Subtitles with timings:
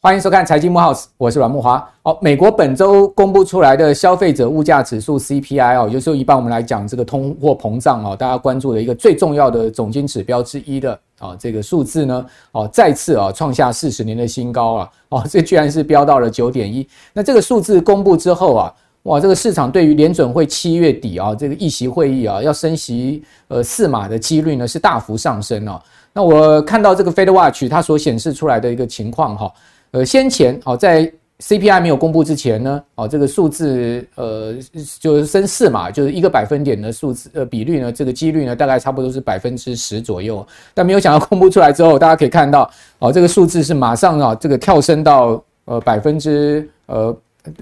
[0.00, 1.82] 欢迎收看财经慕 House，我是阮木华。
[2.02, 16.86] 哦，美国本周公布出来的消费者物价指数 CPI 哦，有时候一般我们来讲这个通货膨胀哦，大家关注的一个最重要的总经指标之一的啊，这个数字呢哦，再次啊创下四十年的新高啊哦，这居然是飙到了九点一。
[17.14, 18.74] 那这个数字公布之后啊，
[19.04, 25.80] 哇，这个市场对于联准会七月底啊这个议息会议啊要升息呃四码的几率呢是大幅上升哦。
[26.10, 29.52] 那我看到这个 Fed Watch 它所显示出来的一个情况哈。
[29.90, 34.54] 呃，先前哦，在 CPI 没有公布之前呢，哦，这个数字呃
[34.98, 40.46] 就是升四码，就是一个百分点的数字呃比率呢，这个几率呢大概差不多是百分之十左右。
[40.72, 47.14] 但没有想到公布出来之后，大家可以看到哦，这个数字是马上啊这个跳升到呃百分之呃。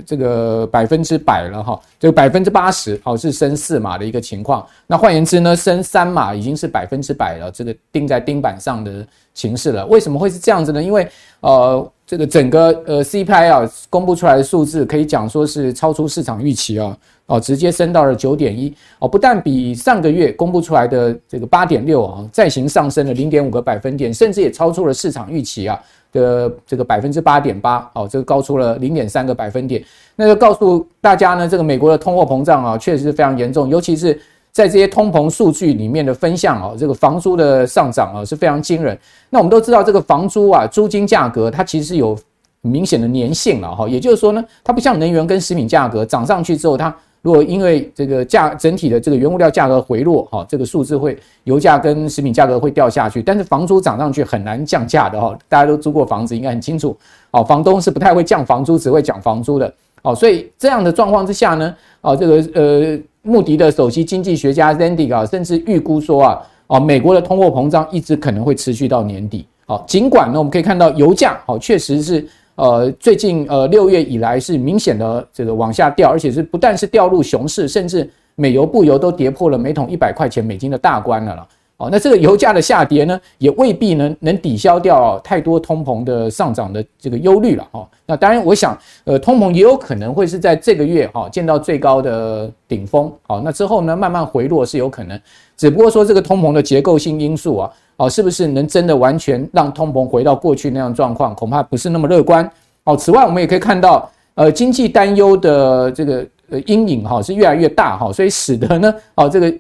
[0.07, 4.67] 这个百分之百了哈，这个百分之八十哦是升四码的一个情况。
[4.87, 9.85] 那换言之呢，升三码已经是百分之百了，这个钉在钉板上的形式了。
[9.87, 10.83] 为什么会是这样子呢？
[10.83, 11.09] 因为
[11.41, 16.97] 呃，这个整个呃 CPI 啊公布出来的数字可以讲说是超出市场预期啊，
[17.27, 25.81] 哦直接升到了九点一哦，不但比上个月公布出来的这个八点六啊再行上升了零点五个百分点，甚至也超出了市场预期啊。
[26.13, 29.83] 的这个百分之八点八，哦，这个高出了零点三个百分点，
[30.15, 34.21] 那就告诉大家呢，这个美国的通货膨胀啊，确实是非常严重，尤其是
[34.53, 38.97] 在这些通膨数据里面的分项啊，这个房租的上涨啊是非常惊人。
[39.31, 42.17] 那我们都知道，这个房租啊，租金价格它其实有
[42.61, 46.95] 明显的粘性了哈，也就是说呢，它不像能源跟食品价格涨上去之后它。
[47.23, 56.97] 如果因为这个价整体的这个原物料价格回落，哈，这个数字会油价跟食品价格会掉下去，但是房租涨上去很难降价的哈，大家都租过房子应该很清楚，
[57.31, 72.27] 哦，房东是不太会降房租，只会涨房租的，哦，所以这样的状况之下呢，哦，这个呃，穆迪的首席经济学家 Zandi 啊，甚至预估说啊，哦，美国的通货膨胀一直可能会持续到年底，哦，尽管呢，我们可以看到油价，哦，确实是。
[72.57, 81.49] 呃，最近呃六月以来是明显的这个往下掉，而且是不但是掉入熊市，甚至美油、布油都跌破了每桶一百块钱美金的大关了了。
[81.83, 87.67] 哦，那这个油价的下跌呢，也未必能能抵消掉太多通膨的上涨的这个忧虑了。
[87.73, 93.13] 哦，那当然，我想呃，通膨也有可能会是在这个月哈见到最高的顶峰。
[93.27, 95.21] 好，那之后呢，慢慢回落是有可能，
[95.57, 97.71] 只不过说这个通膨的结构性因素啊。
[97.97, 101.35] 哦，是不是能真的完全让通膨回到过去那样状况？
[101.35, 102.49] 恐怕不是那么乐观。
[102.85, 109.53] 哦，此外，我们也可以看到，呃，经济担忧的这个呃阴影哈是越来越大哈，所以使得呢，哦，这个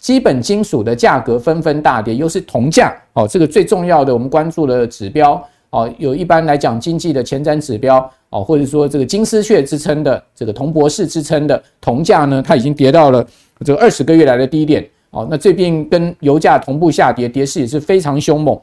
[0.00, 13.24] 基本金属的价格纷纷大跌，又是铜价哦，这个最重要的我们关注的指标哦，有一般来讲经济的前瞻指标哦，或者说这个金丝雀之称的这个铜博士之称的铜价呢，它已经跌到了
[13.64, 14.84] 这个二十个月来的低点。
[15.10, 18.56] 哦，那这边跟油价同步下跌，跌势也是非常凶猛。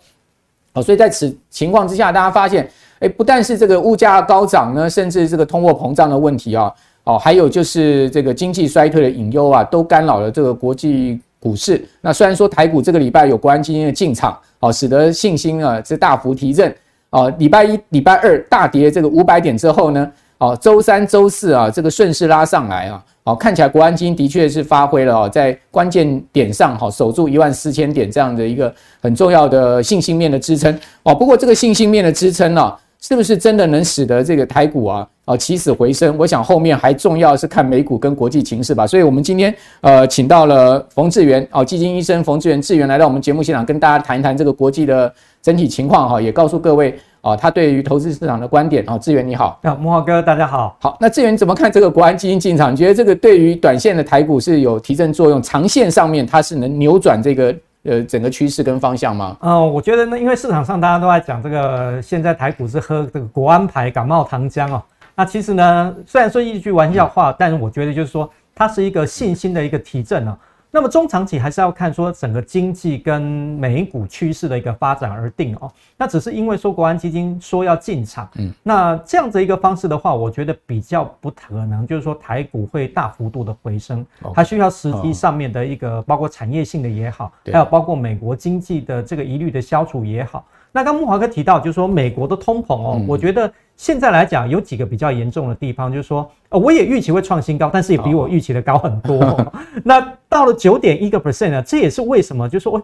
[0.72, 2.66] 哦，所以在此情况之下，大家发现，
[3.00, 11.81] 诶，不但是这个物价高涨呢，甚至这个通货膨胀的问题啊，哦，还有就是这个经济衰退的隐忧啊，都干扰了这个国际股市。
[12.02, 16.75] 那虽然说台股这个礼拜有国安基金的进场，哦，使得信心啊是大幅提振。
[17.12, 23.02] 哦，礼拜一、礼拜二大跌这个五百点之后呢，哦，周三、周四啊，这个顺势拉上来啊。
[23.24, 31.16] 好，看起来国安基金的确是发挥了哦，在关键点上哈守住一万四千点这样的一个很重要的信心面的支撑哦。
[31.16, 36.18] 不过这个信心面的支撑呢，是不是真的能使得这个台股啊啊起死回生？
[36.18, 38.88] 我想后面还重要是看美股跟国际情势吧。
[38.88, 46.98] 所以我们今天呃请到了冯志源哦，基金医生冯志源志源来到我们节目现场跟大家谈一谈这个国际的整体情况哈，也告诉各位。
[47.22, 52.72] 啊，他对于投资市场的观点啊，智原你好，啊，慕驊哥大家好，好，那志源怎么看这个国安基金进场？
[52.72, 59.36] 你觉得这个对于短线的台股是有提振作用，长线上面它是能扭转这个呃整个趋势跟方向吗？
[59.42, 64.82] 嗯、呃，我觉得呢，因为市场上大家都在讲这个，现在台股是喝这个国安牌感冒糖浆哦。
[65.17, 70.38] 那其实呢，虽然说一句玩笑话，但是我觉得就是说，它是一个信心的一个提振哦。
[70.69, 75.72] 那么中长期还是要看说整个经济跟美股趋势的一个发展而定哦。
[75.97, 84.05] 那只是因为说国安基金说要进场，嗯，那这样子一个方式的话，我觉得比较不可能，就是说台股会大幅度的回升，
[84.35, 90.46] 它需要实际上面的一个包括产业性的也好，还有包括美国经济的这个疑虑的消除也好。
[90.72, 93.52] 那刚慕驊哥提到，就是说美国的通膨哦，我觉得。
[93.78, 99.53] 现在来讲，有几个比较严重的地方，就是说，呃，我也预期会创新高，但是也比我预期的高很多。
[99.85, 102.50] 那到了九点一个 percent 呢，这也是为什么？
[102.50, 102.82] 就是说，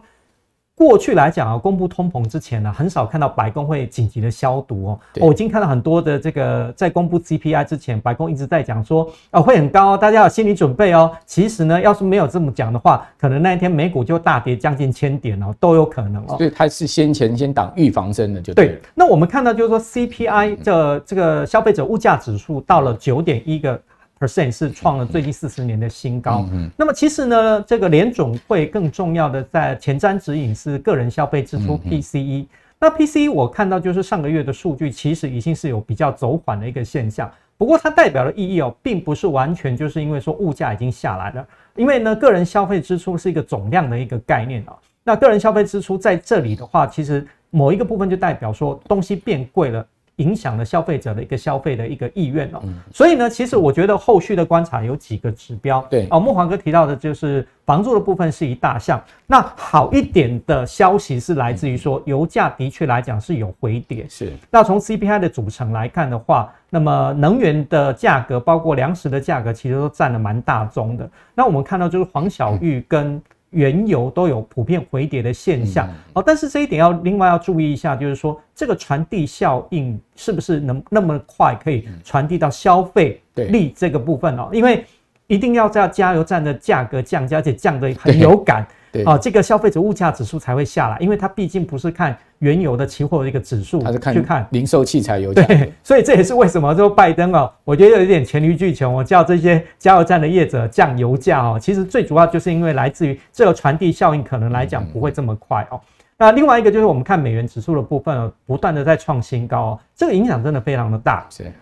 [0.76, 5.00] 过去来讲啊，公布通膨之前呢，很少看到白宫会紧急的消毒哦。
[5.20, 11.12] 我已经看到很多的这个在公布 CPI 之前，白宫一直在讲说啊会很高，大家有心理准备哦。
[11.24, 16.36] 其实呢，要是没有这么讲的话，可能那一天美股就大跌将近千点哦，都有可能哦。
[16.36, 18.66] 所以它是先前先打预防针的，就对。
[18.66, 18.80] 对。
[18.94, 23.80] 那我们看到就是说 CPI 的这个消费者物价指数到了九点一个。
[24.18, 26.46] Percent 是创了最近四十年的新高。
[26.52, 32.46] 嗯，那么其实呢，这个联总会更重要的在前瞻指引是个人消费支出 PCE。
[32.78, 37.30] 那 PCE 我看到就是上个月的数据，其实已经是有比较走缓的一个现象。
[37.56, 41.46] 不过它代表的意义哦，并不是完全就是因为说物价已经下来了，
[41.76, 44.76] 因为呢，个人消费支出是一个总量的一个概念啊。
[45.04, 49.86] 那个人消费支出在这里的话，其实某一个部分就代表说东西变贵了。
[50.16, 52.62] 影响了消费者的一个消费的一个意愿哦，
[52.92, 55.84] 所以呢，其实我觉得后续的观察有几个指标。
[55.90, 59.02] 对哦，慕驊哥提到的就是房租的部分是一大项。
[59.26, 64.06] 那好一点的消息是来自于说，油价的确来讲是有回跌。
[64.08, 64.32] 是。
[64.50, 71.10] 那从 CPI 的组成来看的话，那么能源的价格，包括粮食的价格，其实都占了蛮大宗的。
[71.34, 73.20] 那我们看到就是黄小玉跟。
[73.54, 84.50] 原油都有普遍回跌的现象，哦，但是这一点要另外要注意一下，就是说这个传递效应是不是能那么快可以传递到消费力这个部分哦？
[84.52, 84.84] 因为
[85.26, 88.66] 一定要在加油站的价格降价，而且降的很有感。
[89.02, 95.42] 啊，这个消费者物价指数才会下来，因为它毕竟不是看原油的期货的一个指数，它是看去看零售器材油价。
[95.42, 105.80] 对，所以这也是为什么说拜登哦，我觉得有一点黔驴技穷，我叫这些加油站的业者降油价哦，其实最主要就是因为来自于这个传递效应，可能来讲不会这么快哦。
[106.16, 111.26] 那另外一个就是我们看美元指数的部分，不断的在创新高哦，这个影响真的非常的大。
[111.28, 111.52] 是，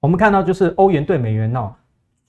[0.00, 1.70] 我们看到就是欧元对美元哦。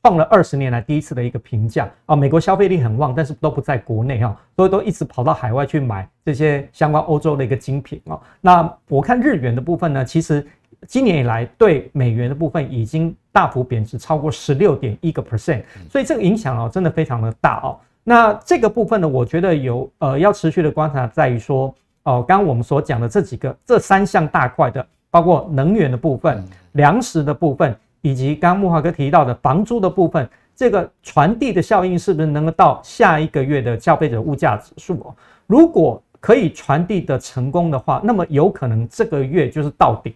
[0.02, 2.16] 创了二十年来第一次的一个平价啊！
[2.16, 8.20] 美国消费力很旺，但是都不在国内哈，所以都一直跑到海外去买这些相关欧洲的一个精品哦。
[8.40, 10.46] 那我看日元的部分呢，其实
[10.88, 17.78] 今年以来对美元的部分已经大幅贬值超过十六点一个 percent，所以这个影响哦真的非常的大哦。
[18.02, 26.42] 那这个部分呢，我觉得有呃要持续的观察在于说哦，刚刚我们所讲的这几个这三项大块的，包括能源的部分、
[26.72, 27.76] 粮食的部分。
[28.02, 35.16] 以及刚刚木华哥提到的房租的部分，这个传递的效应是不是能够到下一个月的消费者物价指数哦？
[35.48, 40.14] 如果可以传递的成功的话，那么有可能这个月就是到顶。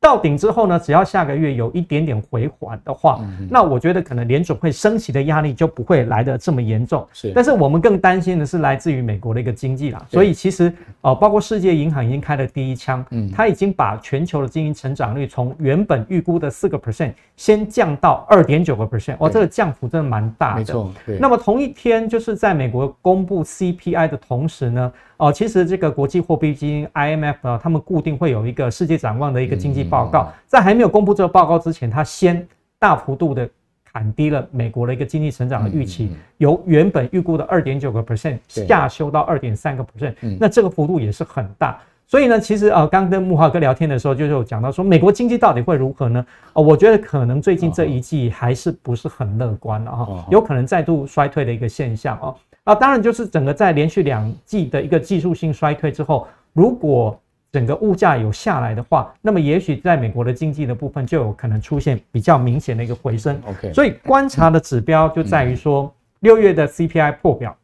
[0.00, 3.20] 到顶之后呢，只要下个月有一点点回缓的话，
[3.50, 7.06] 那我觉得可能联准会升息的压力就不会来得这么严重。
[7.12, 10.02] 是，但是我们更担心的是来自于美国的一个经济啦。
[10.08, 19.16] 所以其实哦，包括世界银行已经开了第一枪，嗯，它已经把全球的经济成长率从原本预估的四个 percent 先降到二点九个 percent。
[19.18, 20.60] 哇，这个降幅真的蛮大的。
[20.60, 21.18] 没错，对。
[21.18, 24.90] 那么同一天就是在美国公布 CPI 的同时呢。
[25.20, 32.46] 哦，其实这个国际货币基金 IMF 啊，他们固定会有一个世界展望的一个经济报告，在还没有公布这个报告之前，他先
[32.78, 33.48] 大幅度的
[33.92, 41.78] 砍低了美国的一个经济成长的预期，由原本预估的二点九个 percent 下修到二点三个 percent，那这个幅度也是很大。
[42.06, 46.26] 所以呢，其实呃，刚跟木华哥聊天的时候，就是有讲到说，美国经济到底会如何呢？
[46.54, 52.34] 哦，我觉得可能最近这一季还是不是很乐观了哈，有可能再度衰退的一个现象哦。
[52.70, 57.20] 啊，当然就是整个在连续两季的一个技术性衰退之后，如果
[57.50, 63.42] 整个物价有下来的话，那么也许在美国的经济的部分就有可能出现比较明显的一个回升。
[63.44, 67.56] OK，所以观察的指标就在于说，六月的 CPI 破表，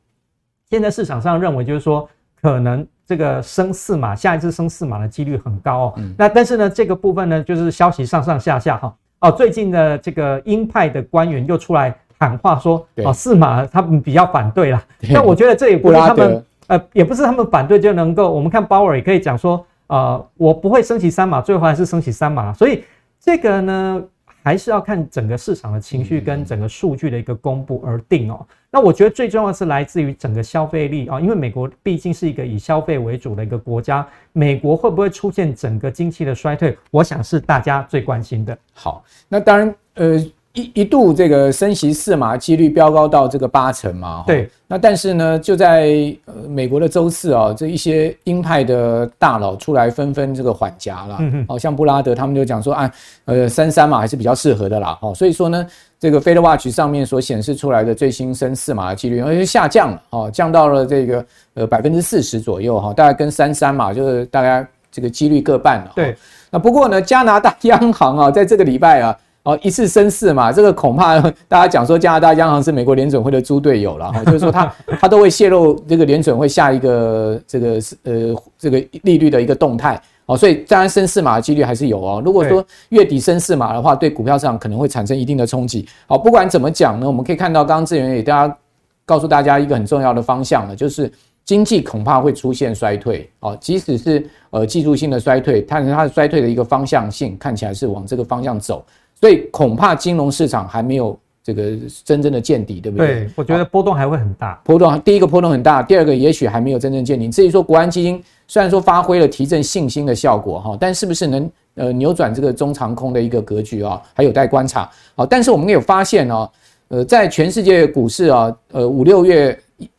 [0.69, 2.09] 现在市场上认为就是说，
[2.43, 5.95] 可能这个升四码，下一次升四码的几率很高哦。
[6.19, 8.93] 那但是呢，这个部分呢，就是消息上上下下哈。
[9.21, 11.97] 哦，最近的这个鹰派的官员又出来。
[12.19, 14.83] 喊话说哦，四码他们比较反对啦，
[15.13, 18.33] 但我觉得这也不是他们呃，也不是他们反对就能够。
[18.33, 22.53] 我们看鲍尔也可以讲说，呃，我不会升起三码，最后还是升起三码。
[22.53, 22.83] 所以
[23.21, 24.03] 这个呢，
[24.43, 28.45] 还是要看整个市场的情绪跟整个数据的一个公布而定哦。
[28.71, 36.77] 那我觉得最重要的是来自于整个消费力啊，因为美国毕竟是一个以消费为主的一个国家，美国会不会出现整个经济的衰退？
[36.91, 38.59] 我想是大家最关心的。
[38.73, 40.27] 好，那当然呃。
[40.57, 44.49] 一一度这个升息四码几率飙高到这个八成嘛，对。
[44.67, 52.91] 那但是呢，就在呃美国的周四啊，这一些鹰派的大佬出来纷纷这个缓颊了，嗯好像布拉德他们就讲说，啊，
[53.27, 55.65] 呃三三码还是比较适合的啦，哦，所以说呢，
[56.01, 65.93] 这个 FedWatch 上面所显示出来的最新升四码的几率，而且下降了，哦，降到了这个呃百分之四十左右哈，大概跟三三码就是大概这个几率各半了。
[65.95, 66.17] 对。
[66.51, 69.17] 那不过呢，加拿大央行啊，在这个礼拜啊。
[69.47, 80.01] 哦，一次升四嘛， 这个恐怕 大家讲说加拿大央行是美国联准会的猪队友了哈，就是说他他都会泄露这个联准会下一个这个呃这个利率的一个动态。
[80.27, 82.21] 哦，所以当然升四码的几率还是有哦。
[82.25, 85.87] 如果说月底升四码的话，对股票市场可能会产生一定的冲击。
[86.09, 88.59] 好，不管怎么讲呢，我们可以看到刚刚智原也大家
[89.05, 91.09] 告诉大家一个很重要的方向了，就是
[91.45, 93.31] 经济恐怕会出现衰退。
[93.39, 98.85] 哦，即使是呃技术性的衰退，但是它的衰退的一个方向性看起来是往这个方向走，
[99.21, 101.73] 所以恐怕金融市场还没有这个
[102.05, 103.07] 真正的见底，对不对？
[103.07, 104.61] 对，我觉得波动还会很大。
[104.65, 107.29] 波动，第一个波动很大，第二个也许还没有真正见底。
[107.29, 108.23] 至于说国安基金。
[108.49, 114.89] 虽然说发挥了提振信心的效果哈，但是不是能呃扭转这个中长空的一个格局啊，还有待观察。
[115.17, 116.49] 好，但是我们也有发现哦，
[116.87, 119.59] 呃，在全世界股市啊，呃五六月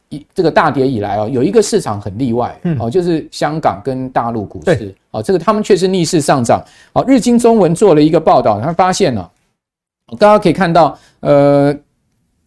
[0.09, 6.63] 一一这个大跌以来啊，有一个市场很例外哦，就是香港跟大陆股市哦，这个他们却是逆势上涨。
[6.93, 9.29] 哦，日经中文做了一个报道，他发现哦，
[10.17, 11.75] 大家可以看到，呃，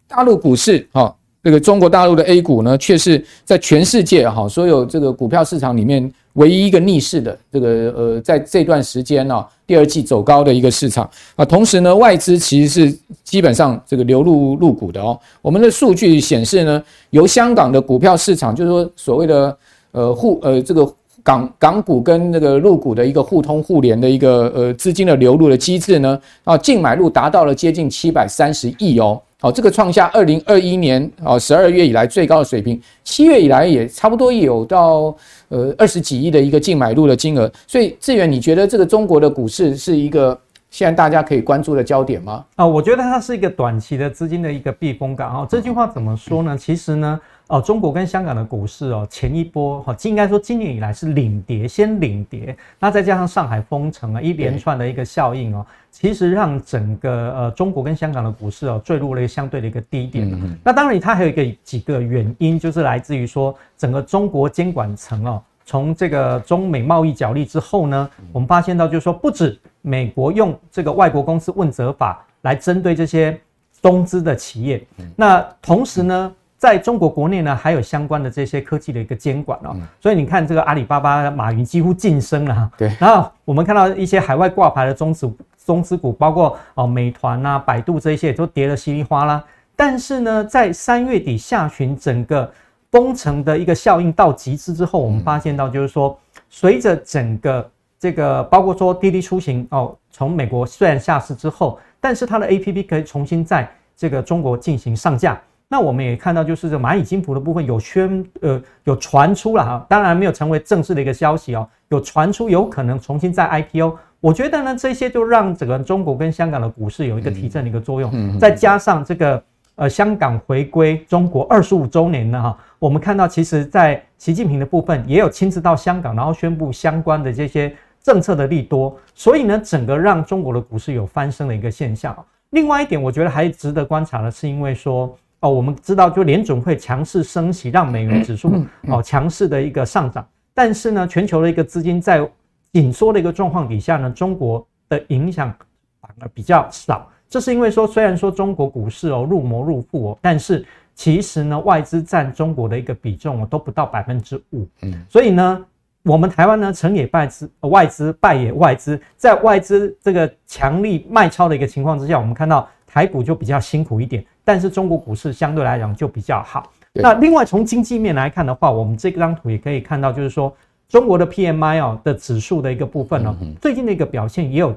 [0.07, 1.15] 大陆股市哈。
[1.43, 11.43] 这个中国大陆的 A 股呢，却是在全世界哈所有这个股票市场里面唯一一个逆势的这个呃，在这段时间呢，第二季走高的一个市场啊。
[11.43, 15.19] 同时呢，外资其实是基本上这个流入入股的哦。
[15.41, 19.57] 我们的数据显示呢，由香港的股票市场，就是说所谓的
[19.91, 29.21] 呃互呃这个港港股跟那个入股的一个互通互联的一个呃资金的流入的机制呢，啊净买入达到了接近七百三十亿哦。
[29.43, 35.15] 好，这个创下二零二一年哦十二月以来最高的水平，七月以来也差不多有到
[35.49, 37.51] 呃二十几亿的一个净买入的金额。
[37.65, 42.45] 所以志远，你觉得这个中国的股市是一个现在大家可以关注的焦点吗？
[42.55, 45.39] 啊，我觉得它是一个短期的资金的一个避风港。
[45.39, 46.55] 啊，这句话怎么说呢？
[46.55, 47.19] 其实呢。
[47.51, 60.57] 哦，中国跟香港的股市哦，前一波哈，应该说今年以来是领跌，先领跌，那再加上上海封城啊，一连串的一个效应哦，其实让整个呃中国跟香港的股市哦坠入了一个相对的一个低点。
[60.63, 73.37] 那当然，它还有一个几个原因，就是来自于说整个中国监管层哦，从这个中美贸易角力之后呢，我们发现到就是说，不止美国用这个外国公司问责法来针对这些
[73.81, 74.81] 中资的企业，
[75.17, 76.33] 那同时呢。
[76.61, 82.71] 在中国国内呢，还有相关的这些科技的一个监管哦，所以你看这个阿里巴巴、马云几乎晋升了哈。
[82.77, 82.95] 对。
[82.99, 85.33] 然后我们看到一些海外挂牌的中资
[85.65, 89.43] 中资股，包括哦美团啊、百度这些都跌得稀里哗啦。
[89.75, 92.53] 但是呢，在三月底下旬，整个
[92.91, 96.15] 封城的一个效应到极致之后，我们发现到就是说，
[96.47, 105.41] 随着整个这个包括说滴滴出行哦，从美国虽然下市之后，但是它的 APP 可以重新在这个中国进行上架。
[105.71, 113.97] 那我们也看到，就是这蚂蚁金服的部分有宣呃有传出了哈，当然没有成为正式的一个消息哦，有传出有可能重新再 IPO。
[114.19, 118.37] 我觉得呢，这些就让整个中国跟香港的股市有一个提振的一个作用。
[118.37, 119.41] 再加上这个
[119.75, 127.73] 呃香港回归中国二十五周年呢哈，我们看到其实在习近平的部分也有亲自到香港，然后宣布相关的这些
[128.03, 132.13] 政策的利多，所以呢，整个让中国的股市有翻身的一个现象。
[132.49, 135.17] 另外一点，我觉得还值得观察的是，因为说。
[135.41, 138.51] 哦，我们知道，就联准会强势升息，让美元指数
[138.87, 140.25] 哦强势的一个上涨。
[140.53, 142.27] 但是呢，全球的一个资金在
[142.71, 145.53] 紧缩的一个状况底下呢，中国的影响
[145.99, 147.09] 反而比较少。
[147.27, 154.67] 这是因为说，虽然说中国股市哦入魔入富哦，但是其实呢，外资占中国的一个比重哦都不到百分之五。
[154.81, 155.65] 嗯，所以呢，
[156.03, 164.23] 我们台湾呢成也外资，外资败也外资，在外资这个强力卖超的一个情况之下，我们看到台股就比较辛苦一点。
[164.43, 166.71] 但是中国股市相对来讲就比较好。
[166.93, 170.53] 那另外从经济面来看的话，我们这张图也可以看到，就是说
[170.89, 174.75] 中国的 PMI 哦的指数的一个部分呢，最近的一个表现也有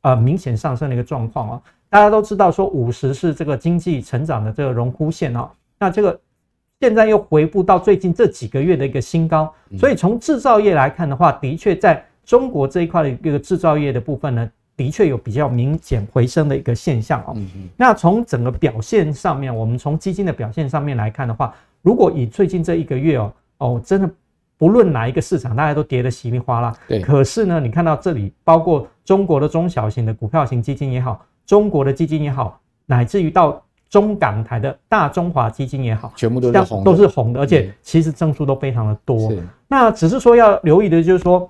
[0.00, 1.62] 呃明显上升的一个状况哦。
[1.88, 6.18] 大家都知道说五十是这个经济成长的这个荣枯线哦，那这个
[6.80, 9.52] 现在又回复到最近这几个月的一个新高。
[9.78, 14.50] 所以从制造业来看的话，的确在中国这一块的一个制造业的部分呢。
[14.76, 17.36] 的确有比较明显回升的一个现象哦。
[17.76, 24.10] 那从整个表现上面，我们从基金的表现上面来看的话，如果以最近这一个月哦哦，真的
[24.56, 26.74] 不论哪一个市场，大家都跌得稀里哗啦。
[26.88, 27.00] 对。
[27.00, 39.30] 可是呢，你看到这里，包括中国的中小型的股票型基金也好，中国的基金也好，乃至于到中港台的大中华基金也好，全部都是红的，都是红的，而且其实增速都非常的多。
[39.30, 39.42] 是。
[39.68, 41.48] 那只是说要留意的就是说。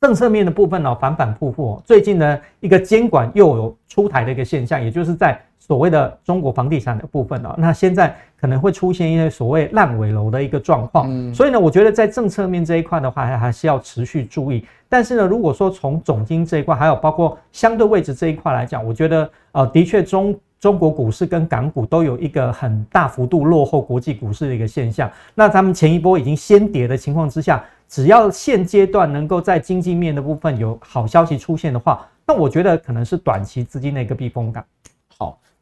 [0.00, 1.82] 政策面的部分呢，反反复复。
[1.84, 14.64] 最近呢，一个监管又有出台的一个现象，也就是在所谓的中国房地产的部分哦，那现在可能会出现一些所谓烂尾楼的一个状况，嗯，所以呢，我觉得在政策面这一块的话，还还是要持续注意。
[14.88, 25.10] 但是呢，如果说从总经这一块，还有包括相对位置这一块来讲，我觉得呃，的确中中国股市跟港股都有一个很大幅度落后国际股市的一个现象。
[25.34, 34.64] 那他们前一波已经先跌的情况之下，只要现阶段能够在经济面的部分有好消息出现的话，那我觉得可能是短期资金的一个避风港。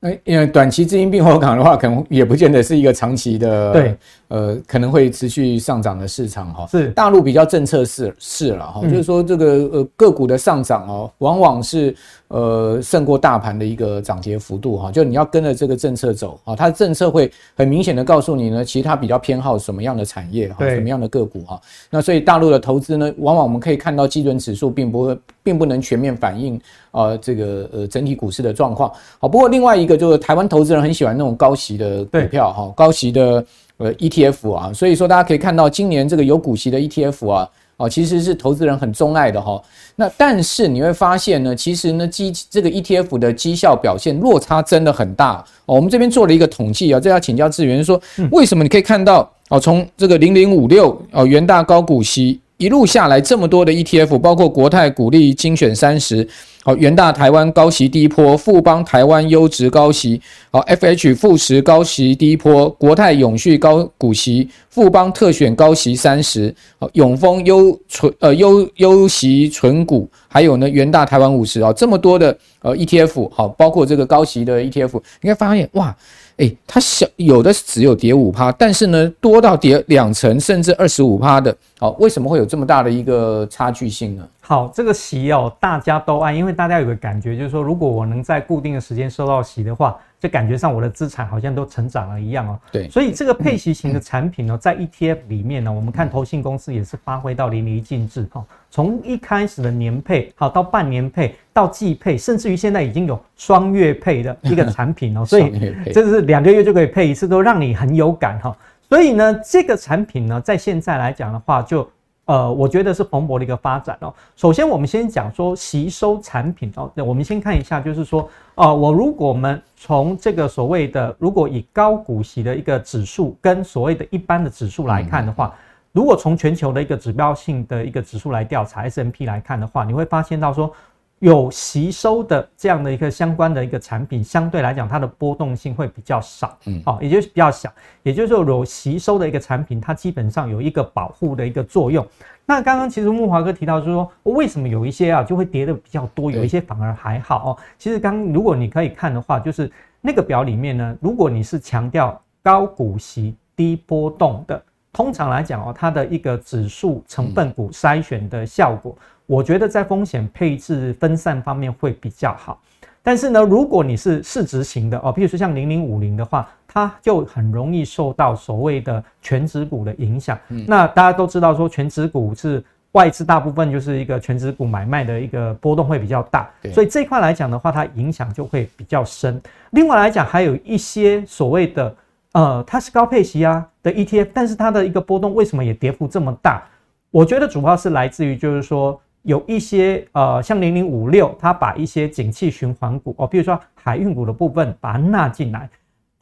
[0.00, 0.09] 好。
[0.25, 3.97] 因为短期资金避风港的话，可能也不见得是一个长期的，对，
[4.29, 6.67] 呃，可能会持续上涨的市场哈。
[6.71, 11.95] 是大陆比较政策是是了哈，就是说这个呃个股的上涨哦，往往是
[12.29, 14.93] 呃胜过大盘的一个涨跌幅度哈。
[14.93, 21.61] 就你要跟着这个政策走啊，它的政策会很明显的告诉你呢，其实它比较偏好什么样的产业哈，什么样的个股哈。
[21.91, 26.61] 那所以大陆的投资呢，往往我们可以看到基准指数并不会，并不能全面反映
[26.91, 28.93] 啊这个呃整体股市的状况。
[29.19, 29.97] 好，不过另外一个。
[29.97, 33.43] 就是台湾投资人很喜欢那种高息的股票哈，高息的
[33.79, 37.49] 呃 ETF 啊，所以说大家可以看到今年这个有股息的 ETF 啊，
[37.79, 39.59] 哦其实是投资人很钟爱的哈。
[39.95, 45.76] 那但是你会发现呢，其实呢绩这个 ETF 的绩效表现落差真的很大哦。
[45.76, 47.99] 我们这边做了一个统计啊，这要请教智元说，
[48.31, 56.26] 为什么你可以看到哦，从这个零零五六哦元大高股息一路下来这么多的 ETF，包括国泰股利精选三十。
[56.64, 60.20] 好，元大台湾高息低波，富邦台湾优质高息，
[60.50, 75.94] 好，FH 富时高息低波，国泰永续高股息，富邦特选高息三十，好，永丰优纯呃优优息纯股，还有呢元大台湾五十啊，这么多的呃 ETF，好，包括这个高息的 ETF，你会发现哇。
[76.38, 84.28] 诶、它小有的只有跌五趴，但是呢，多到跌两成甚至二十五趴的，好，为什么会有这么大的一个差距性呢？
[84.40, 89.97] 好，这个席哦，大家都爱，因为大家有个感觉，就是说，如果我能在固定的时间收到席的话。
[90.18, 92.58] 就感觉上我的资产好像都成长了一样哦。
[92.73, 98.44] 对，所以这个配息型的产品呢，在 ETF 里面呢，我们看投信公司也是发挥到淋漓尽致哈。
[98.70, 105.25] 从一开始的年配，好到半年配，到季配，甚至于现在已经有双月配的一个产品哦。
[105.26, 108.56] 所以这是两个月就可以配一次，都让你很有感哈。
[108.88, 111.88] 所以呢，这个产品呢，在现在来讲的话，就。
[112.26, 114.12] 呃，我觉得是蓬勃的一个发展哦。
[114.37, 116.90] 首先，我们先讲说吸收产品哦。
[116.95, 125.54] 那我们先看一下，就是说，呃，我如果我们从这个所谓的，如果以高股息的一个指数跟所谓的一般的指数来看的话，
[125.92, 130.73] 如果从全球的一个指标性的一个指数来调查 S M P 来看的话，你会发现到说。
[131.21, 142.07] 有吸收的这样的一个相关的一个产品，相对来讲它的波动性会比较少，嗯，好，也就是比较小，也就是说有吸收的一个产品，它基本上有一个保护的一个作用。
[142.45, 147.57] 那刚刚其实木华哥提到就是说，为什么有一些啊就会跌的比较多，有一些反而还好哦。
[147.79, 154.63] 其实刚如果你可以看的话，就是那个表里面呢，如果你是强调高股息低波动的，
[154.97, 158.97] 通常来讲哦，它的一个指数成分股筛选的效果。
[159.26, 162.59] 我觉得在风险配置分散方面会比较好，
[163.02, 170.39] 但是呢，如果你是市值型的哦，比如说像零零五零的话，它就很容易受到所谓的全值股的影响。
[170.49, 179.39] 嗯，那大家都知道说全值股是外资大部分就是一个全值股买卖的一个波动会比较大，所以这块来讲的话，它影响就会比较深。
[179.73, 181.95] 另外来讲，还有一些所谓的
[182.36, 186.62] 呃，它是高配息啊的 ETF，但是它的一个波动为什么也跌幅这么大？
[187.10, 189.00] 我觉得主要是来自于就是说。
[189.26, 195.68] 有一些呃，像零零五六，它把一些景气循环股哦，比如说海运股的部分，把它纳进来。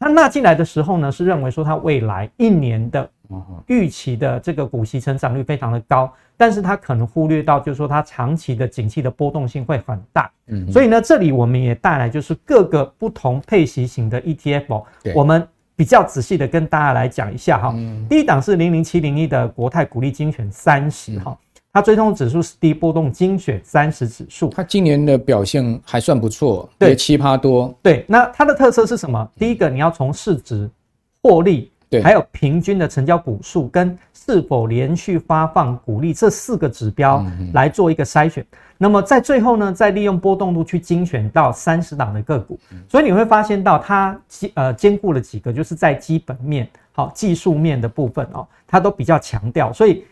[0.00, 3.06] 它纳进来的时候呢，是认为说它未来一年的
[3.66, 10.30] 预期的这个股息成长率非常的高，但是它可能忽略到，就是说它长期的景气的波动性会很大。
[10.46, 14.82] 嗯，所以呢，这里我们也带来就是各个不同配息型的 ETF，
[15.14, 15.46] 我们
[15.76, 17.74] 比较仔细的跟大家来讲一下哈。
[18.08, 21.36] 第一档是零零七零一的国泰股利精选三十哈。
[21.72, 27.76] 它追踪指数是低波动精选三十指数，它今年的表现还算不错，对，七趴多。
[27.82, 29.28] 对，那它的特色是什么？
[29.36, 30.70] 第一个，你要从市值、
[31.20, 38.44] 获利，对，还有平均的成交股数跟是否连续发放股利这四个指标来做一个筛选。
[38.76, 42.58] 那么在最后呢，再利用波动度去精选到三十档的个股。
[42.88, 44.18] 所以你会发现到它
[44.54, 50.04] 呃兼顾了几个，就是在基本面、好技术面的部分哦，它都比较强调，所以。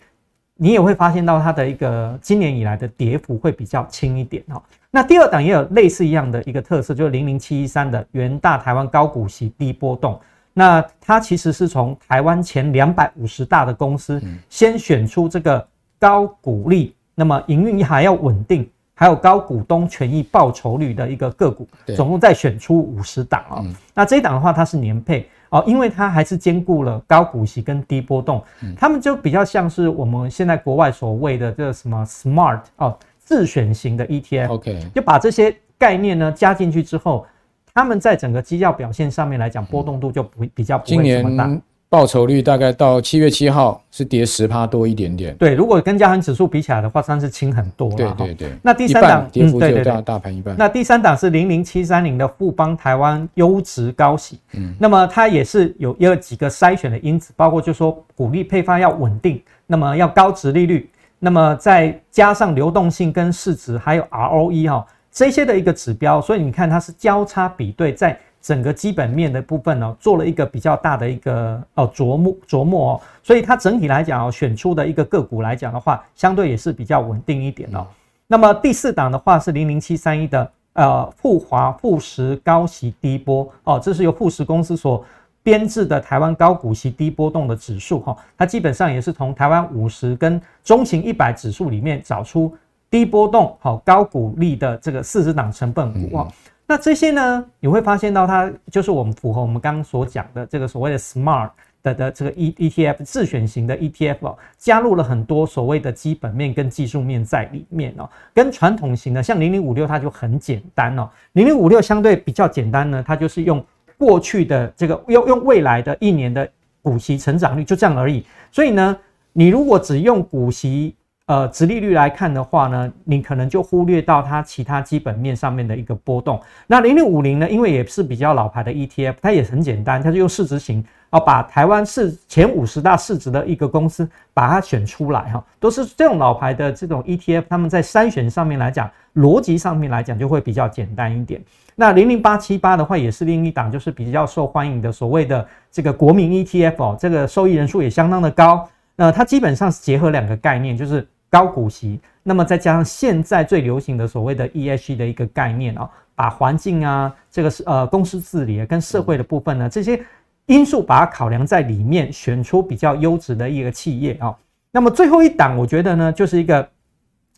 [0.54, 4.62] 你也会发现到它的一个今年以来的跌幅会比较轻一点哈。
[4.92, 10.20] 那第二档也有类似一样的一个特色，就是零零七一三的元大台湾高股息低波动。
[10.54, 15.66] 那它其实是从台湾前两百五十大的公司先选出这个
[15.98, 23.64] 高股利，那么营运还要稳定，还有高股东权益报酬率的一个个股，总共再选出五十档哦。
[23.94, 28.42] 那这一档的话，它是年配哦，因为它还是兼顾了高股息跟低波动，
[28.76, 34.48] 他们就比较像是我们现在国外所谓的这个什么 smart 哦自选型的 ETF。
[34.94, 37.26] 就把这些概念呢加进去之后，
[37.74, 41.50] 他们在整个绩效表现上面来讲，波动度就不比较不会这么大。
[41.88, 45.36] 报酬率大概到七月七号是跌十趴多一点点。
[45.36, 47.96] 对，如果跟加权指数比起来的话，算是轻很多了。
[47.96, 48.52] 对对对。
[48.62, 50.56] 那第三档跌幅就大大盘一半。
[50.58, 54.38] 那第三档是零零七三零的富邦台湾优质高息。
[54.54, 54.74] 嗯。
[54.78, 68.18] 那么它也是有有几个筛选的因子，包括就是说股利配发要稳定，那么要高值利率，那么再加上流动性跟市值还有 ROE 哈这些的一个指标，所以你看它是交叉比对在。
[68.44, 77.86] 整个基本面的部分呢，做了一个比较大的一个哦琢磨琢磨哦，所以它整体来讲哦，选出的一个个股来讲的话，相对也是比较稳定一点哦。
[78.26, 85.04] 那么第四档的话是零零七三一的呃富华富时高息低波哦，这是由富时公司所
[85.44, 92.52] 编制的台湾高股息低波动的指数哈，它基本上也是从台湾五十跟中型一百指数里面找出
[92.92, 96.28] 低波动好高股利的这个四十档成分股哦。
[96.66, 101.48] 那这些呢，你会发现到它就是我们符合我们刚刚所讲的这个所谓的 smart
[101.82, 113.64] 的的这个 E ETF 自选型的 ETF 哦，加入了很多所谓的基本面跟技术面在里面哦，跟传统型的像零零五六它就很简单哦，零零五六相对比较简单呢，它就是用
[113.96, 116.46] 过去的这个用用未来的一年的
[116.82, 118.94] 股息成长率就这样而已，所以呢，
[119.32, 120.94] 你如果只用股息。
[121.26, 126.40] 呃，殖利率来看的话呢，你可能就忽略到它其他基本面上面的一个波动。
[126.66, 141.40] 那零零五零呢，因为也是比较老牌的 ETF，它也很简单，它就用市值型啊，把台湾市前五十大市值的一个公司把它选出来哈，都是这种老牌的这种 ETF，他们在筛选上面来讲，逻辑上面来讲就会比较简单一点。
[141.76, 148.68] 那零零八七八的话，也是另一档，就是比较受欢迎的所谓的这个国民 ETF 哦，这个受益人数也相当的高。
[148.94, 159.98] 那它基本上是结合两个概念，就是高股息，那么再加上现在最流行的所谓的 ESG 的一个概念啊，把环境啊，这个是呃公司治理跟社会的部分呢，这些
[160.44, 164.36] 因素把它考量在里面，选出比较优质的一个企业啊。
[164.70, 166.68] 那么最后一档，我觉得呢，就是一个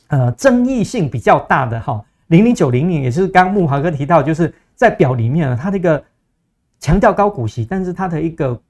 [0.08, 6.02] 呃争议性比较大的哈，零零九零零，也是刚木华哥提到，就是在表里面呢，它这个
[6.80, 8.60] 强调高股息，但是它的一个。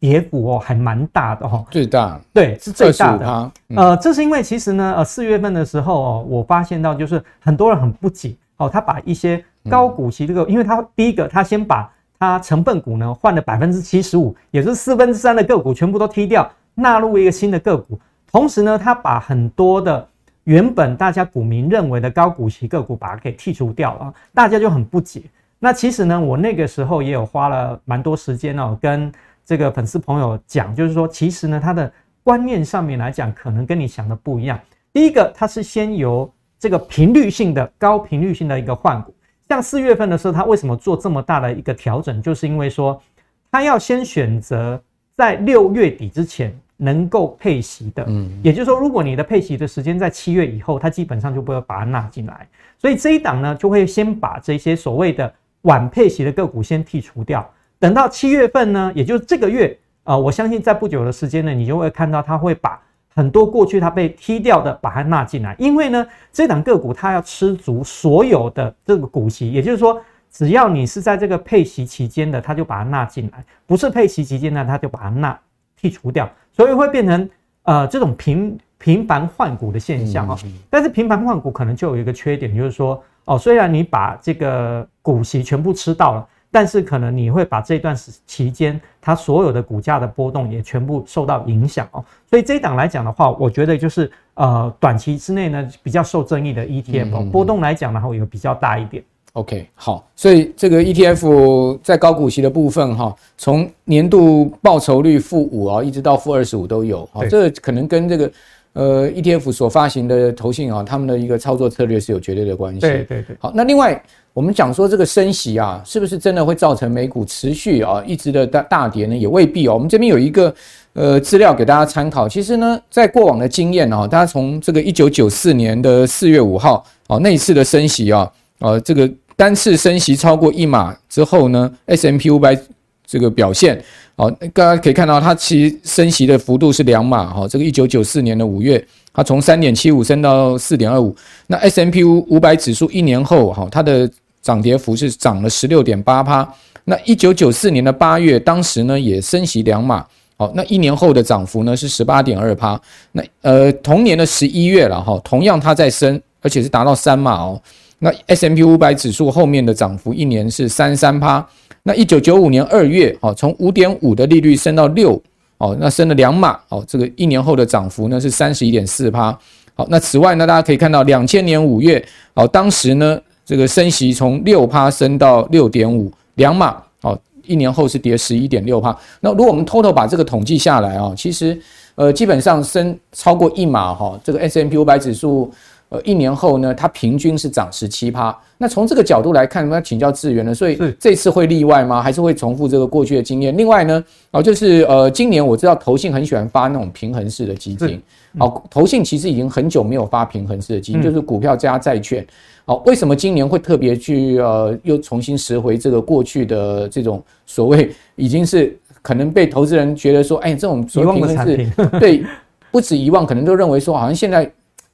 [0.00, 3.52] 跌幅哦，还蛮大的哦，最大对，是最大的。
[3.76, 18.00] 呃，这是因为其实呢，呃，四月份的时候哦，我发现到就是很多人很不解哦，他把一些高股息这个，因为他第一个他先把他成分股呢换了百分之七十五，也就是四分之三的个股全部都踢掉，纳入一个新的个股，
[18.32, 20.08] 同时呢，他把很多的
[20.44, 25.22] 原本大家股民认为的高股息个股把它给剔除掉了，大家就很不解。
[25.58, 29.12] 那其实呢，我那个时候也有花了蛮多时间哦，跟。
[29.50, 34.56] 这个粉丝朋友讲，就是说，其实呢，他的观念上面来讲，可能跟你想的不一样。
[34.92, 39.12] 第一个，它是先由这个频率性的高频率性的一个换股，
[39.48, 42.22] 像四月份的时候，它为什么做这么大的一个调整？
[42.22, 43.02] 就是因为说，
[43.50, 44.80] 它要先选择
[45.16, 52.46] 在六月底之前能够配息的，嗯，也就是说，如果你的配息的时间在七月以后，它基本上就不会把它纳进来。
[52.78, 57.44] 所以这一档呢，就会先把这些所谓的晚配息的个股先剔除掉。
[57.80, 69.98] 等到七月份呢，也就是这个月啊、呃，我相信在不久的时间呢，你就会看到它会把很多过去它被踢掉的把它纳进来，因为呢，这档个股它要吃足所有的这个股息，也就是说，
[70.30, 75.40] 只要你是在这个配息期间的，它就把它纳进来；不是配息期间呢，它就把它纳
[75.80, 77.30] 剔除掉，所以会变成
[77.62, 80.36] 呃这种频频繁换股的现象啊。
[80.68, 86.28] 但是频繁换股可能就有一个缺点，就是说哦，虽然你把这个股息全部吃到了。
[86.52, 99.00] 但是可能你会把这段时期间它所有的股价的波动也全部受到影响哦，所以这一档来讲的话，我觉得就是呃短期之内呢比较受争议的 ETF 哦，波动来讲然后有比较大一点。
[99.34, 108.32] OK，好，所以这个 ETF 在高股息的部分哈，从年度报酬率负五啊，一直到负二十五都有啊，这个可能跟这个
[108.72, 112.80] 呃 ETF 所发行的投信啊，他们的一个操作策略是有绝对的关系。
[112.80, 113.36] 对对对。
[113.38, 114.02] 好，那另外。
[114.32, 119.16] 我们讲说这个升息啊，是不是真的会造成美股持续啊一直的大大跌呢？
[119.16, 119.74] 也未必哦。
[119.74, 120.54] 我们这边有一个
[120.92, 122.28] 呃资料给大家参考。
[122.28, 132.56] 其实呢，在过往的经验哦，大家从这个一九九四年的四月五号哦那一次的升息啊，呃这个单次升息超过一码之后呢，S M P 五百
[133.04, 133.82] 这个表现
[134.14, 137.48] 哦，大家可以看到它其实升息的幅度是两码哈。
[137.48, 141.14] 这个一九九四年的五月它从三点七五升到四点二五。
[141.46, 146.48] 那 S M P 五百指数一年后哈，它的涨跌幅是涨了十六点八趴。
[146.84, 150.04] 那一九九四年的八月，当时呢也升息两码，
[150.36, 152.80] 好，那一年后的涨幅呢是十八点二趴。
[153.12, 157.60] 那呃同年的十一月了哈，同样它在升，而且是达到三码哦。
[157.98, 161.46] 那 S M P 五百指数后面的涨幅一年是三三趴。
[161.82, 165.20] 那一九九五年二月，哦，从五点五的利率升到六，
[165.60, 169.30] 哦，那升了两码，哦，这个一年后的涨幅呢是三十一点四趴。
[169.74, 178.96] 好，那此外呢，大家可以看到两千年五月，哦，当时呢这个升息从六趴升到六点五，两码，哦，一年后是跌十一点六趴。
[179.20, 181.60] 那如果我们偷偷把这个统计下来啊，其实
[181.94, 185.52] 呃基本上升超过一码哈，这个 S M P 五百指数。
[185.90, 188.36] 呃，一年后呢，它平均是涨十七趴。
[188.56, 190.54] 那从这个角度来看，我们要请教智原了。
[190.54, 192.00] 所以这次会例外吗？
[192.00, 193.56] 还是会重复这个过去的经验？
[193.56, 198.00] 另外呢，哦，就是呃，今年我知道投信很喜欢发那种平衡式的基金。
[198.38, 202.24] 哦，投信其实已经很久没有发平衡式的基金，就是股票加债券。
[202.66, 211.66] 哦，为什么今年会特别去呃，又重新拾回这个过去的这种所谓已经是可能被投资人觉得说，哎，这种所谓平衡式，
[211.98, 212.24] 对，
[212.70, 214.48] 不止遗忘，可能都认为说，好像现在。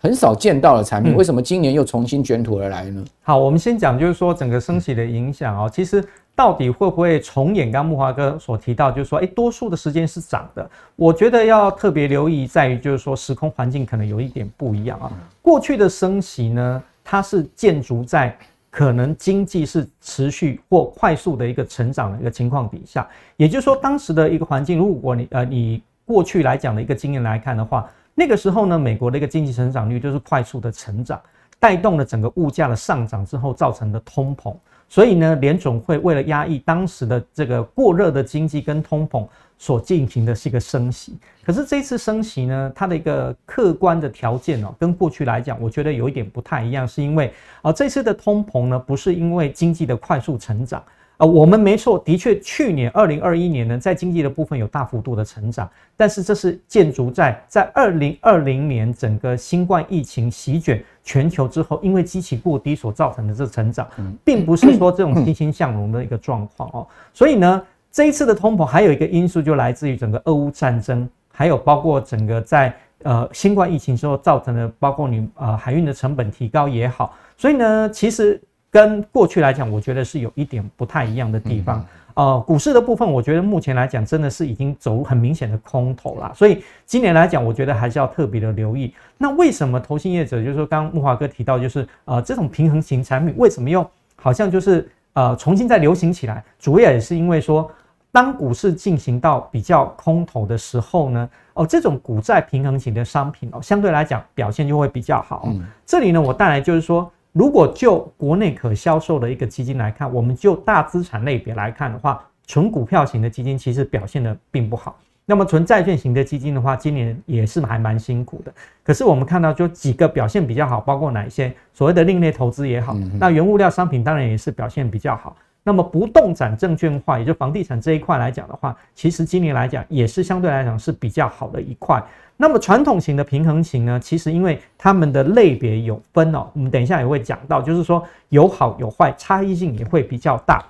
[0.06, 3.02] 很少见到的产品，为什么今年又重新卷土而来呢？
[3.04, 5.68] 嗯、好，我们先讲，就是说整个升息的影响哦。
[5.68, 6.00] 其实
[6.32, 7.72] 到底会不会重演？
[7.72, 10.70] 刚木华哥所提到，就是说，诶，多数的时间是涨的。
[10.94, 15.10] 我觉得要特别留意在于，就是说时空环境可能有一点不一样啊。
[15.42, 18.32] 过去的升息呢，它是建筑在
[18.70, 23.04] 可能经济是持续或快速的一个成长的一个情况底下。
[23.36, 27.90] 也就是说，当时的一个环境，如果你呃你过去来讲的一个经验来看的话。
[28.18, 31.20] 那个时候呢，美国的一个经济成长率就是快速的成长，
[31.60, 34.56] 带动了整个物价的上涨之后造成的通膨。
[34.88, 39.26] 所以呢，联总会为了压抑当时的这个过热的经济跟通膨，
[39.58, 41.18] 所进行的是一个升息。
[41.44, 50.82] 可是这次升息呢，它的一个客观的条件哦，跟过去来讲，我觉得有一点不太一样，是因为啊，这次的通膨呢，不是因为经济的快速成长。
[51.18, 63.88] 啊，我们没错，的确，去年二零二一年呢，在经济的部分有大幅度的成长，但是这是建筑在在二零二零年整个新冠疫情席卷全球之后，因为基期过低所造成的这成长，
[64.22, 66.86] 并不是说这种欣欣向荣的一个状况哦。
[67.14, 78.38] 所以呢，这一次的通膨还有一个因素就来自于整个俄乌战争，还有包括整个在呃新冠疫情之后造成的，包括你呃海运的成本提高也好，所以呢，其实。
[78.76, 81.82] 跟过去来讲，我觉得是有一点不太一样的地方。
[82.12, 86.30] 呃，股市的部分，我觉得目前来讲，真的是已经走很明显的空头了。
[86.34, 88.92] 所以今年来讲，我觉得还是要特别的留意。
[89.16, 96.44] 那为什么投信业者，就是说，刚刚慕驊哥提到，就是呃，这种平衡型产品为什么又好像就是呃重新再流行起来？
[96.58, 97.70] 主要也是因为说，
[98.12, 105.44] 当股市进行到比较空头的时候呢，哦，这种股债平衡型的商品哦，相对来讲表现就会比较好。
[105.46, 107.10] 嗯，这里呢，我带来就是说。
[107.36, 114.98] 如果就国内可销售的一个基金来看，我们就大资产类别来看的话，纯股票型的基金其实表现的并不好。
[115.26, 118.50] 那么纯债券型的基金的话，今年也是还蛮辛苦的。
[118.82, 121.54] 可是我们看到就几个表现比较好，包括哪一些？
[121.74, 125.36] 所谓的另类投资也好，那原物料商品当然也是表现比较好。
[125.66, 132.00] 那么不动产证券化，也就房地产这一块来讲的话，其实今年来讲也是相对来讲是比较好的一块。
[132.36, 140.64] 那么传统型的平衡型呢，其实因为它们的类别有分哦，我们等一下也会讲到，就是说有好有坏，差异性也会比较大。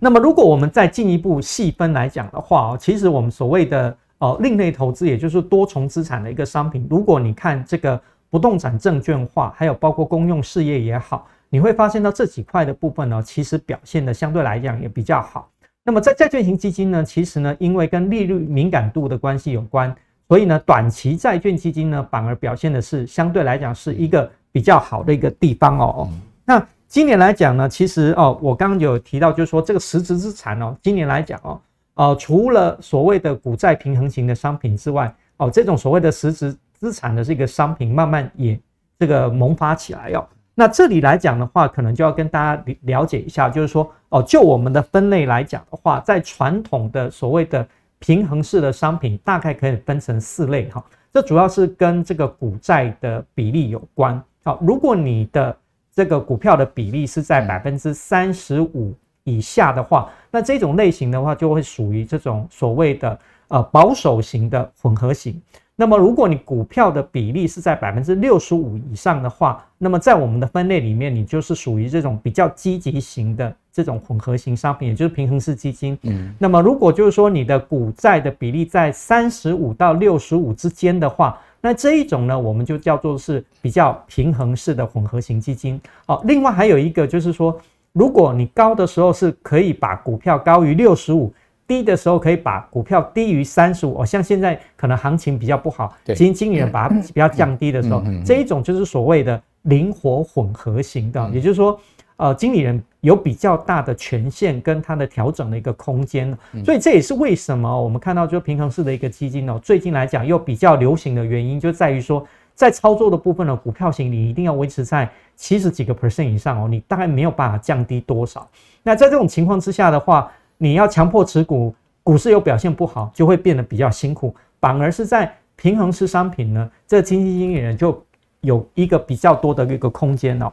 [0.00, 11.28] 那么如果我们再进一步细分来讲的话哦，其实我们所谓的呃另类投资，也就是多重资产的一个商品，如果你看这个不动产证券化，还有包括公用事业也好。
[11.48, 15.50] 你会发现到这几块的部分呢，其实表现的相对来讲也比较好。
[15.84, 19.94] 那么在债券型基金呢，其实呢，因为跟利率敏感度的关系有关，
[20.28, 26.08] 所以呢，短期债券基金呢，反而表现的是相对来讲是一个比较好的一个地方哦。
[26.44, 31.60] 那今年来讲呢，其实哦，我刚刚有提到，就是说这个实质资产哦，今年来讲哦，
[31.94, 38.58] 呃，除了所谓的股债平衡型的商品之外，哦，这种所谓的实质资产的这个商品，慢慢也
[38.98, 40.26] 这个萌发起来哦。
[40.58, 50.82] 那这里来讲的话，可能就要跟大家了解一下，就是说，哦，就我们的分类来讲的话，在传统的所谓的平衡式的商品，大概可以分成四类哈。
[51.12, 54.18] 这主要是跟这个股债的比例有关。
[54.44, 55.54] 好，如果你的
[55.94, 65.38] 这个股票的比例是在百分之三十五以下的话，那这种类型的话，就会属于这种所谓的呃保守型的混合型。
[65.78, 75.96] 那么，如果你股票的比例是在百分之六十五以上的话，那么在我们的分类里面，你就是属于这种比较积极型的这种混合型商品，也就是平衡式基金。
[76.04, 76.34] 嗯。
[76.38, 85.78] 那么，如果就是说你的股债的比例在三十五到六十五之间的话，那这一种呢，我们就叫做是比较平衡式的混合型基金。
[86.06, 87.54] 好，另外还有一个就是说，
[87.92, 91.30] 如果你高的时候是可以把股票高于六十五，
[91.66, 94.02] 低的时候可以把股票低于三十五。
[94.02, 101.78] 哦，像现在可能行情比较不好，基金经理人把它比较降低的时候，这一种就是所谓的灵活混合型的，也就是说。
[102.18, 118.48] 呃，经理人有比较大的权限跟它的调整的一个空间，所以这也是为什么我们看到就平衡式的一个基金哦，最近来讲又比较流行的原因，就在于说在操作的部分呢股票型，你一定要维持在七十几个 percent 以上哦，你大概没有办法降低多少。
[118.82, 124.34] 那在这种情况之下的话，你要强迫持股，股市又表现不好，就会变得比较辛苦。
[124.60, 128.04] 反而是在平衡式商品呢，这基金经理人就
[128.40, 130.52] 有一个比较多的一个空间哦。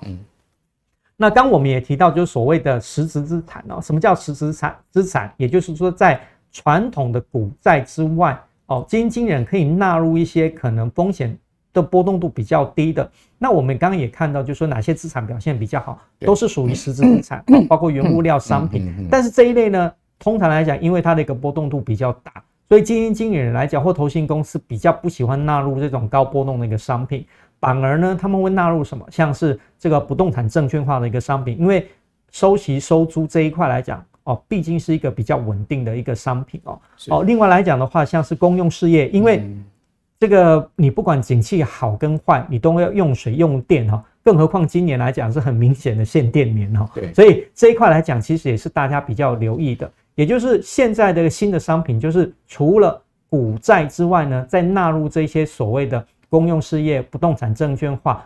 [1.16, 3.80] 那刚我们也提到，就是所谓的实质资产哦。
[3.82, 4.76] 什么叫实质资产？
[4.89, 6.20] 资产，也就是说，在
[6.52, 11.38] 传统的股债之外哦，基金经理人可以纳入一些可能风险
[11.74, 13.10] 的波动度比较低的。
[13.38, 19.08] 那我们刚刚也看到，就是说哪些资产表现比较好，都是属于实质资产，包括原物料、商品。
[19.10, 22.32] 但是这一类呢，通常来讲，因为它的一个波动度比较大，
[22.70, 27.26] 所以基金经理人来讲，或投信公司比较不喜欢纳入这种高波动的一个商品。
[27.60, 29.06] 反而呢，他们会纳入什么？
[29.10, 31.88] 像是这个不动产证券化的一个商品，因为
[32.32, 36.80] 收息收租这一块来讲，哦，毕竟是一个比较稳定的一个商品哦。
[37.10, 39.44] 哦，另外来讲的话，像是公用事业，因为
[40.24, 46.90] 这个你不管景气好跟坏，你都要用水用电哈，更何况今年来讲是很明显的限电年哈。
[46.96, 49.92] 对，所以这一块来讲，其实也是大家比较留意的。
[50.16, 56.02] 也就是现在的新的商品，就是除了股债之外呢，再纳入这些所谓的。
[56.30, 58.26] 公用事业、不动产证券化，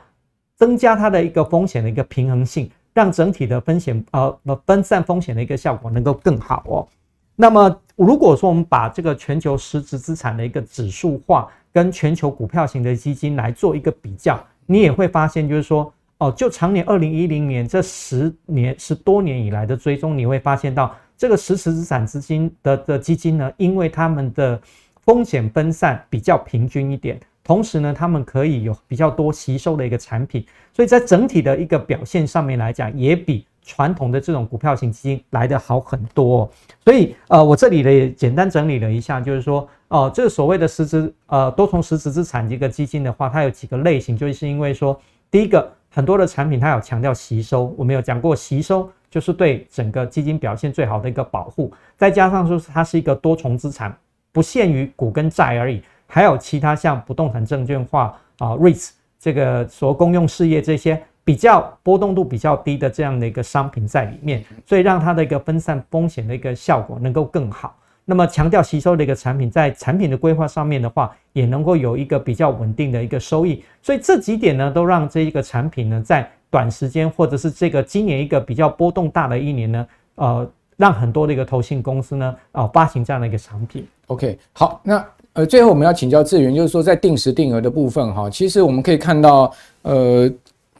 [0.55, 6.87] 增加它的一个风险的一个平衡性，让整体的风险呃分散风险的一个效果能够更好哦。
[7.35, 24.59] 那么如果说我们把这个全球实质资产的一个指数化跟全球股票型的基金来做一个比较，你也会发现，就是说哦，就常年二零一零年这十年十多年以来的追踪，你会发现到这个实时资产资金的的基金呢，因为他们的
[25.05, 27.19] 风险分散比较平均一点。
[27.43, 36.49] 同时呢，他们可以有比较多吸收的一个产品，所以在整体的一个表现上面来讲，也比传统的这种股票型基金来得好很多。
[36.85, 44.97] 所以呃，我这里呢也简单整理了一下，就是说哦、呃，这个所谓的实质呃多重实质资产这个基金的话，它有几个类型，就是因为说
[45.29, 53.93] 第一个很多的产品它有强调吸收，我们有讲过吸收就是对整个基金表现最好的一个保护，再加上说它是一个多重资产，
[54.31, 55.83] 不限于股跟债而已。
[56.09, 67.75] 还有其他像不动产证券化啊、REITs 这个所公用事业这些比较波动度比较低的这样的一个商品在里面，所以让它的一个分散风险的一个效果能够更好。
[68.05, 73.61] 那么强调吸收的一个产品，在产品的规划上面的话，也能够有一个比较稳定的一个收益。
[73.81, 83.85] 所以这几点呢，都让这一个产品呢，在短时间或者是这个今年一个比较波动大的一年呢，呃，让很多的一个投信公司呢，啊，发行这样的一个产品。
[84.05, 85.05] OK，好，那。
[85.33, 90.27] 呃，最后我们要请教智源，就是说在定时定额的部分哈，其实我们可以看到，呃，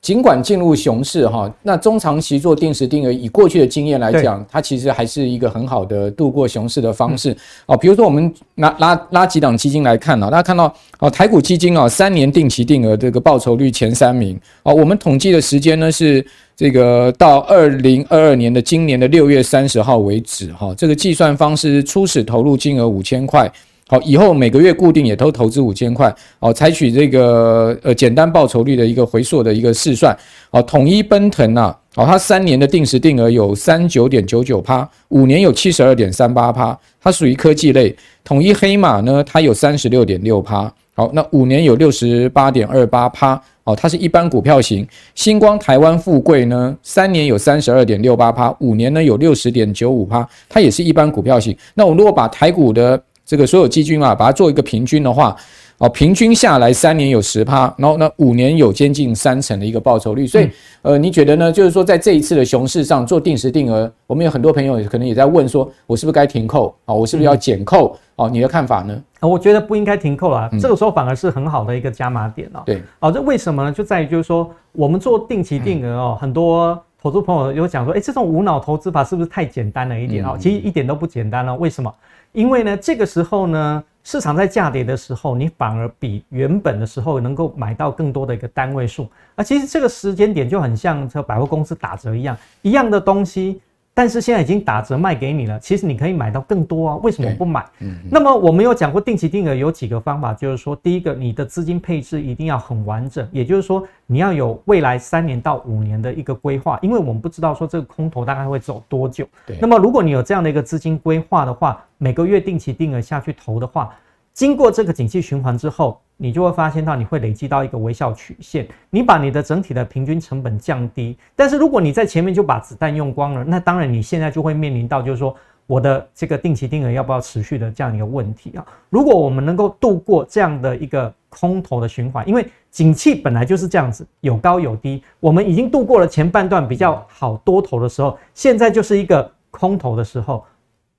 [0.08, 7.76] 尽管进入熊市哈，那中长期做定时定额，以过去的经验来讲，它其实还是一个很好的度过熊市的方式哦。
[7.76, 23.52] 比如说我们拿拉拉几档基金来看啊，大家看到哦，台股基金啊，三年定期定额这个报酬率前三名哦，我们统计的时间呢是这个到二零二二年的今年的六月三十号为止哈，这个计算方式初始投入金额五千块。
[23.90, 30.14] 好，以后每个月固定也都投资五千块，哦，采取这个呃简单报酬率的一个回溯的一个试算，
[30.52, 37.96] 哦，统一奔腾呐，哦，它三年的定时定额有三九点九九趴，五年有七十二点三八趴，它属于科技类。
[38.26, 44.86] 统一黑马呢，它有三十六点六趴，好，那五年有六十八点二八趴，哦，它是一般股票型。
[45.16, 51.56] 星光台湾富贵呢，三年有三十二点六八趴，五年呢有六十点九五趴，它也是一般股票型。
[51.74, 55.36] 那我如果把台股的这个所有基金啊，把它做一个平均的话，
[55.80, 60.26] 哦，平均下来三年有十趴，然后呢五年有接近三成的一个报酬率。
[60.26, 60.50] 所以，
[60.82, 61.52] 呃，你觉得呢？
[61.52, 66.94] 就是说，在这一次的熊市上做定时定额，我们有很多朋友可能也在问说，我是不是该停扣啊？
[66.94, 67.98] 我是不是要减扣？
[68.16, 68.98] 哦，你的看法呢？
[69.20, 72.64] 我觉得不应该停扣啊，这个时候反而是很好的一个加码点哦。
[72.66, 73.72] 对，哦，这为什么呢？
[73.74, 80.38] 就在于就是说，我们做定期定额哦，很多投资朋友有讲说，哎，这种无脑投资法是不是太简单了一点哦？
[80.40, 81.94] 其实一点都不简单了，为什么？
[82.32, 89.10] 因为呢，这个时候呢，市场在价跌的时候，你反而比原本的时候能够买到更多的一个单位数。
[89.36, 93.62] 啊，其实这个时间点就很像这百货公司打折一样，一样的东西，
[93.98, 97.66] 但是现在已经打折卖给你了，其实你可以买到更多啊，为什么不买？
[97.80, 109.28] 嗯，那么我们有讲过定期定额有几个方法，就是说，第一个，你的资金配置一定要很完整，也就是说，你要有未来三年到五年的一个规划，因为我们不知道说这个空头大概会走多久。
[109.48, 109.58] 对。
[109.60, 113.90] 那么如果你有这样的一个资金规划的话，每个月定期定额下去投的话，
[114.38, 121.18] 经过这个景气循环之后，你就会发现到你会累积到一个微笑曲线，你把你的整体的平均成本降低。
[121.36, 125.36] 但是如果你在前面就把子弹用光了，那当然你现在就会面临到就是说
[125.66, 128.64] 我的这个定期定额要不要持续的这样一个问题啊。
[128.92, 140.46] 如果我们能够度过这样的一个空头的循环，因为景气本来就是这样子，有高有低，我们已经度过了前半段比较好多头的时候，现在就是一个空头的时候。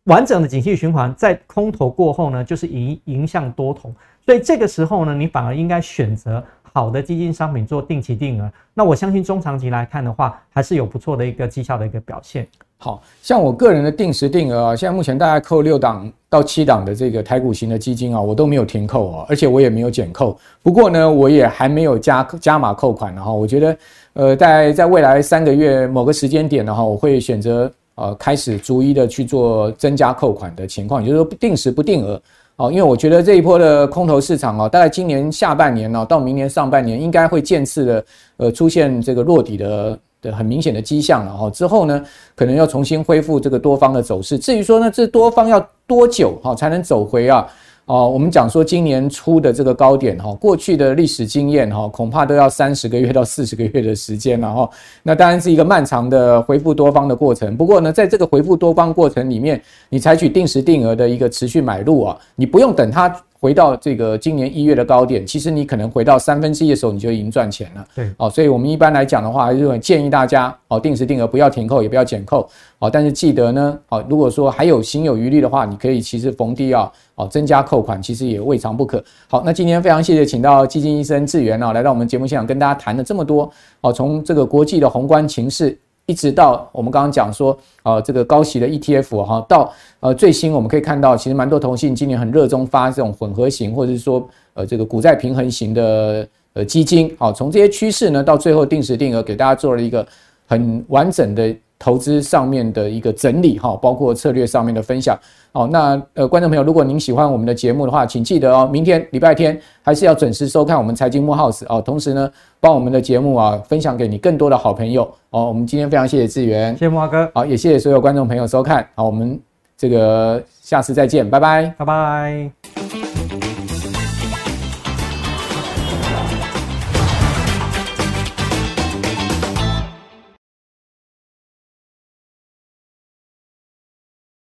[0.09, 3.93] 完整的景气循环在空头过后呢，就是迎迎向多头，
[4.25, 8.51] 所以这个时候呢，你反而应该选择好的基金商品做定期定额。
[8.73, 12.49] 那我相信中长期来看的话，还是有不错的一个绩效的一个表现。
[12.79, 20.39] 好像我个人的定时定额啊，现在目前大概扣六档到七档的这个台股型的基金啊，我都没有停扣啊，而且我也没有减扣。
[20.63, 23.31] 不过呢，我也还没有加加码扣款的哈。
[23.31, 23.79] 我觉得，
[24.15, 27.71] 呃，在在未来三个月某个时间点的话，我会选择。
[27.99, 32.21] 呃，开始逐一的去做增加扣款的情况，也就是说定时不定额
[32.55, 38.05] 哦，因为我觉得这一波的空头市场哦，大概今年下半年呢，到明年上半年应该会渐次的
[38.37, 41.51] 呃出现这个落底的的很明显的迹象了哈。
[41.51, 42.05] 之后呢，
[42.37, 44.39] 可能要重新恢复这个多方的走势。
[44.39, 47.47] 至于说呢，这多方要多久哈才能走回啊？
[47.89, 54.71] 哦，我们讲说今年初的这个高点哈，过去的历史经验哈，恐怕都要三十个月到四十个月的时间了哈。
[55.03, 57.57] 那当然是一个漫长的回复多方的过程。
[57.57, 59.59] 不过呢，在这个回复多方过程里面，
[59.89, 63.09] 你采取定时定额的一个持续买入啊，你不用等它。
[63.41, 67.87] 回到这个今年一月的高点，其实你可能回到三分之一的时候，你就已经赚钱了。
[67.95, 72.49] 对，哦，所以我们一般来讲的话，还是很建议大家哦，定时定额不要停扣，也不要减扣。
[72.81, 79.03] 哦，但是记得呢，哦，如果说还有心有余力的话，你可以其实逢低啊，哦，增加扣款，其实也未尝不可。
[79.29, 83.51] 好，那今天非常谢谢请到基金医生志源啊，来到我们节目现场跟大家谈了这么多。
[83.83, 85.79] 哦，从这个国际的宏观情势。
[86.09, 100.05] 一直到我们刚刚讲说，啊，这个高息的 ETF 哈，到呃最新我们可以看到，其实蛮多同性今年很热衷发这种混合型，或者是说呃这个股债平衡型的呃基金，好，从这些趋势呢，到最后定时定额给大家做了一个
[100.47, 101.55] 很完整的。
[101.79, 105.19] 投资上面的一个整理哈，包括策略上面的分享
[105.53, 105.69] 哦。
[105.71, 111.81] 那呃，观众朋友，如果您喜欢我们的节目的话，请记得哦，明天礼拜天还是要准时收看我们财经幕 House 哦。
[111.81, 115.47] 同时呢，帮我们的节目啊分享给你更多的好朋友哦。
[115.47, 119.39] 我们今天非常谢谢智原，谢谢慕驊哥，好，也谢谢所有观众朋友收看，好，我们
[119.77, 122.78] 这个下次再见，拜拜，拜拜。